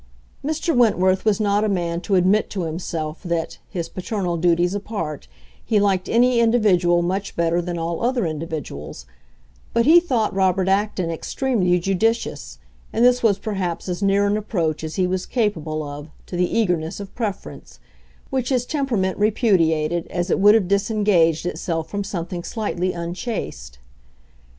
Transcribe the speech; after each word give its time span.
Mr. 0.43 0.75
Wentworth 0.75 1.25
was 1.25 1.39
not 1.39 1.63
a 1.63 1.69
man 1.69 2.01
to 2.01 2.15
admit 2.15 2.49
to 2.49 2.63
himself 2.63 3.21
that—his 3.21 3.87
paternal 3.87 4.35
duties 4.35 4.73
apart—he 4.73 5.79
liked 5.79 6.09
any 6.09 6.39
individual 6.39 7.03
much 7.03 7.35
better 7.35 7.61
than 7.61 7.77
all 7.77 8.01
other 8.01 8.25
individuals; 8.25 9.05
but 9.75 9.85
he 9.85 9.99
thought 9.99 10.33
Robert 10.33 10.67
Acton 10.67 11.11
extremely 11.11 11.77
judicious; 11.77 12.57
and 12.91 13.05
this 13.05 13.21
was 13.21 13.37
perhaps 13.37 13.87
as 13.87 14.01
near 14.01 14.25
an 14.25 14.37
approach 14.37 14.83
as 14.83 14.95
he 14.95 15.05
was 15.05 15.27
capable 15.27 15.83
of 15.83 16.07
to 16.25 16.35
the 16.35 16.49
eagerness 16.51 16.99
of 16.99 17.13
preference, 17.13 17.79
which 18.31 18.49
his 18.49 18.65
temperament 18.65 19.15
repudiated 19.19 20.07
as 20.07 20.31
it 20.31 20.39
would 20.39 20.55
have 20.55 20.67
disengaged 20.67 21.45
itself 21.45 21.87
from 21.87 22.03
something 22.03 22.43
slightly 22.43 22.91
unchaste. 22.91 23.77